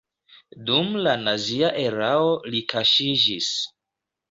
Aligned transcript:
Dum 0.69 0.89
la 1.07 1.13
nazia 1.25 1.69
erao 1.83 2.33
li 2.55 2.65
kaŝiĝis. 2.75 3.55